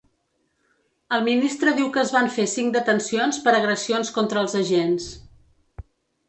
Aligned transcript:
El 1.17 1.25
ministre 1.27 1.73
diu 1.79 1.91
que 1.97 2.01
es 2.03 2.13
van 2.15 2.29
fer 2.37 2.45
cinc 2.53 2.71
detencions 2.77 3.39
per 3.45 3.53
agressions 3.59 4.11
contra 4.17 4.43
els 4.47 4.57
agents. 4.63 5.07